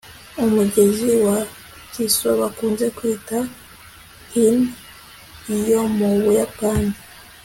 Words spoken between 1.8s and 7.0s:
kiso bakunze kwita rhine yo mu buyapani